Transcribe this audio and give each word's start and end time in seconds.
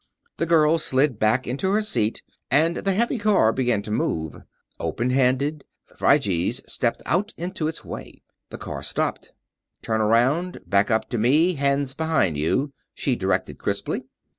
The 0.37 0.47
girl 0.47 0.79
slid 0.79 1.19
back 1.19 1.45
into 1.45 1.69
her 1.73 1.81
seat 1.83 2.23
and 2.49 2.77
the 2.77 2.93
heavy 2.93 3.19
car 3.19 3.53
began 3.53 3.83
to 3.83 3.91
move. 3.91 4.41
Open 4.79 5.11
handed, 5.11 5.63
Phryges 5.85 6.63
stepped 6.67 7.03
out 7.05 7.35
into 7.37 7.67
its 7.67 7.85
way. 7.85 8.23
The 8.49 8.57
car 8.57 8.81
stopped. 8.81 9.31
"Turn 9.83 10.01
around. 10.01 10.59
Back 10.65 10.89
up 10.89 11.07
to 11.11 11.19
me, 11.19 11.53
hands 11.53 11.93
behind 11.93 12.35
you," 12.35 12.73
she 12.95 13.15
directed, 13.15 13.59
crisply. 13.59 14.05